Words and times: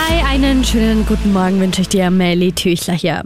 Hi, 0.00 0.22
einen 0.32 0.62
schönen 0.62 1.04
guten 1.06 1.32
Morgen 1.32 1.60
wünsche 1.60 1.80
ich 1.80 1.88
dir, 1.88 2.08
Melly 2.10 2.52
Tüchler 2.52 2.94
hier. 2.94 3.24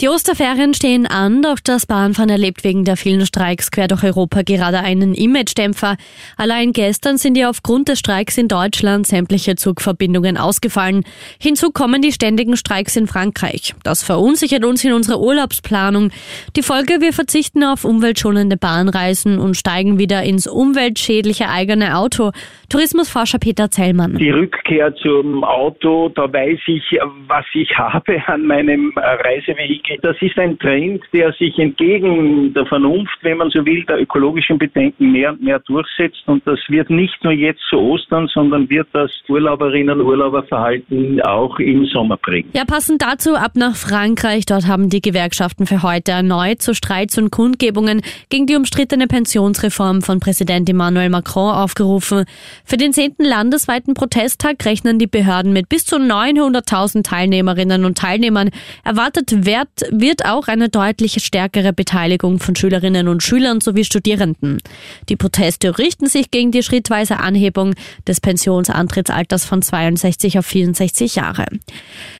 Die 0.00 0.08
Osterferien 0.08 0.72
stehen 0.72 1.06
an, 1.06 1.42
doch 1.42 1.58
das 1.62 1.84
Bahnfahren 1.84 2.30
erlebt 2.30 2.64
wegen 2.64 2.84
der 2.84 2.96
vielen 2.96 3.26
Streiks 3.26 3.70
quer 3.70 3.88
durch 3.88 4.04
Europa 4.04 4.42
gerade 4.42 4.78
einen 4.78 5.14
Image-Dämpfer. 5.14 5.96
Allein 6.36 6.72
gestern 6.72 7.18
sind 7.18 7.36
ja 7.36 7.50
aufgrund 7.50 7.88
des 7.88 7.98
Streiks 7.98 8.38
in 8.38 8.48
Deutschland 8.48 9.06
sämtliche 9.06 9.56
Zugverbindungen 9.56 10.38
ausgefallen. 10.38 11.04
Hinzu 11.38 11.70
kommen 11.72 12.00
die 12.00 12.12
ständigen 12.12 12.56
Streiks 12.56 12.96
in 12.96 13.06
Frankreich. 13.06 13.74
Das 13.82 14.02
verunsichert 14.02 14.64
uns 14.64 14.82
in 14.84 14.94
unserer 14.94 15.20
Urlaubsplanung. 15.20 16.10
Die 16.56 16.62
Folge, 16.62 17.00
wir 17.00 17.12
verzichten 17.12 17.64
auf 17.64 17.84
umweltschonende 17.84 18.56
Bahnreisen 18.56 19.38
und 19.38 19.56
steigen 19.56 19.98
wieder 19.98 20.22
ins 20.22 20.46
umweltschädliche 20.46 21.50
eigene 21.50 21.98
Auto. 21.98 22.30
Tourismusforscher 22.70 23.38
Peter 23.38 23.70
Zellmann. 23.70 24.16
Die 24.16 24.30
Rückkehr 24.30 24.94
zum 24.96 25.44
Auto, 25.44 26.08
da 26.14 26.32
weiß 26.32 26.60
ich, 26.66 26.98
was 27.28 27.44
ich 27.54 27.76
habe 27.76 28.22
an 28.26 28.46
meinem 28.46 28.92
Reisevehikel. 28.96 29.98
Das 30.02 30.16
ist 30.20 30.38
ein 30.38 30.58
Trend, 30.58 31.02
der 31.12 31.32
sich 31.32 31.58
entgegen 31.58 32.52
der 32.54 32.66
Vernunft, 32.66 33.18
wenn 33.22 33.38
man 33.38 33.50
so 33.50 33.64
will, 33.64 33.84
der 33.84 34.00
ökologischen 34.00 34.58
Bedenken 34.58 35.12
mehr 35.12 35.32
und 35.32 35.42
mehr 35.42 35.58
durchsetzt. 35.60 36.22
Und 36.26 36.46
das 36.46 36.58
wird 36.68 36.90
nicht 36.90 37.22
nur 37.22 37.32
jetzt 37.32 37.62
zu 37.68 37.78
Ostern, 37.78 38.28
sondern 38.28 38.68
wird 38.70 38.88
das 38.92 39.10
Urlauberinnen 39.28 40.00
und 40.00 40.06
Urlauberverhalten 40.06 41.20
auch 41.22 41.58
im 41.58 41.86
Sommer 41.86 42.16
prägen. 42.16 42.50
Ja, 42.54 42.64
passend 42.64 43.02
dazu 43.02 43.34
ab 43.34 43.52
nach 43.54 43.76
Frankreich. 43.76 44.46
Dort 44.46 44.66
haben 44.66 44.90
die 44.90 45.00
Gewerkschaften 45.00 45.66
für 45.66 45.82
heute 45.82 46.12
erneut 46.12 46.62
zu 46.62 46.74
Streits 46.74 47.18
und 47.18 47.30
Kundgebungen 47.30 48.02
gegen 48.30 48.46
die 48.46 48.56
umstrittene 48.56 49.06
Pensionsreform 49.06 50.02
von 50.02 50.20
Präsident 50.20 50.68
Emmanuel 50.68 51.10
Macron 51.10 51.52
aufgerufen. 51.54 52.24
Für 52.64 52.76
den 52.76 52.92
zehnten 52.92 53.24
landesweiten 53.24 53.94
Protesttag 53.94 54.64
rechnen 54.64 54.98
die 54.98 55.06
Behörden 55.06 55.52
mit 55.52 55.68
bis 55.68 55.84
zu 55.84 55.93
900.000 55.96 57.02
Teilnehmerinnen 57.04 57.84
und 57.84 57.98
Teilnehmern. 57.98 58.50
Erwartet 58.84 59.44
wird, 59.44 59.68
wird 59.90 60.24
auch 60.24 60.48
eine 60.48 60.68
deutlich 60.68 61.24
stärkere 61.24 61.72
Beteiligung 61.72 62.38
von 62.38 62.56
Schülerinnen 62.56 63.08
und 63.08 63.22
Schülern 63.22 63.60
sowie 63.60 63.84
Studierenden. 63.84 64.60
Die 65.08 65.16
Proteste 65.16 65.78
richten 65.78 66.06
sich 66.06 66.30
gegen 66.30 66.50
die 66.50 66.62
schrittweise 66.62 67.18
Anhebung 67.18 67.74
des 68.06 68.20
Pensionsantrittsalters 68.20 69.44
von 69.44 69.62
62 69.62 70.38
auf 70.38 70.46
64 70.46 71.16
Jahre. 71.16 71.46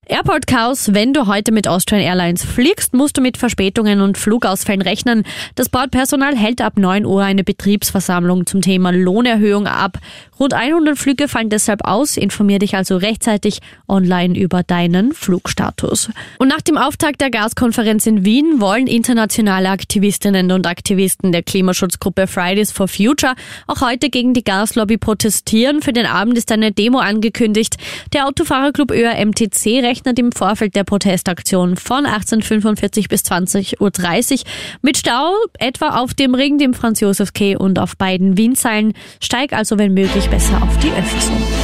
Airport 0.06 0.46
Chaos, 0.46 0.92
wenn 0.92 1.14
du 1.14 1.26
heute 1.26 1.50
mit 1.50 1.66
Austrian 1.66 2.02
Airlines 2.02 2.44
fliegst, 2.44 2.92
musst 2.92 3.16
du 3.16 3.22
mit 3.22 3.38
Verspätungen 3.38 4.00
und 4.00 4.18
Flugausfällen 4.18 4.82
rechnen. 4.82 5.24
Das 5.54 5.68
Bordpersonal 5.68 6.36
hält 6.36 6.60
ab 6.60 6.74
9 6.76 7.06
Uhr 7.06 7.22
eine 7.22 7.42
Betriebsversammlung 7.42 8.46
zum 8.46 8.60
Thema 8.60 8.92
Lohnerhöhung 8.92 9.66
ab. 9.66 9.98
Rund 10.38 10.52
100 10.52 10.98
Flüge 10.98 11.28
fallen 11.28 11.48
deshalb 11.48 11.84
aus. 11.86 12.16
Informier 12.16 12.58
dich 12.58 12.76
also 12.76 12.96
rechtzeitig 12.96 13.60
online 13.88 14.38
über 14.38 14.62
deinen 14.62 15.12
Flugstatus. 15.12 16.10
Und 16.38 16.48
nach 16.48 16.60
dem 16.60 16.76
Auftakt 16.76 17.20
der 17.20 17.30
Gaskonferenz 17.30 18.06
in 18.06 18.24
Wien 18.24 18.60
wollen 18.60 18.86
internationale 18.86 19.70
Aktivistinnen 19.70 20.50
und 20.52 20.66
Aktivisten 20.66 21.32
der 21.32 21.42
Klimaschutzgruppe 21.42 22.26
Fridays 22.26 22.72
for 22.72 22.88
Future 22.88 23.34
auch 23.66 23.80
heute 23.80 24.10
gegen 24.10 24.34
die 24.34 24.44
Gaslobby 24.44 24.98
protestieren. 24.98 25.82
Für 25.82 25.92
den 25.92 26.06
Abend 26.06 26.38
ist 26.38 26.50
eine 26.52 26.72
Demo 26.72 26.98
angekündigt. 26.98 27.76
Der 28.12 28.26
Autofahrerclub 28.26 28.90
ÖRMTC 28.90 29.82
rechnet 29.82 30.18
im 30.18 30.32
Vorfeld 30.32 30.74
der 30.76 30.84
Protestaktion 30.84 31.76
von 31.76 32.06
1845 32.06 33.08
bis 33.08 33.22
20.30 33.22 33.80
Uhr 33.80 34.50
mit 34.82 34.96
Stau 34.96 35.32
etwa 35.58 36.00
auf 36.00 36.14
dem 36.14 36.34
Ring, 36.34 36.58
dem 36.58 36.74
Franz 36.74 37.00
Josef 37.00 37.32
K 37.32 37.56
und 37.56 37.78
auf 37.78 37.96
beiden 37.96 38.36
Wienseilen. 38.36 38.94
Steig 39.20 39.52
also, 39.52 39.78
wenn 39.78 39.94
möglich, 39.94 40.28
besser 40.28 40.62
auf 40.62 40.78
die 40.78 40.88
um. 40.88 41.63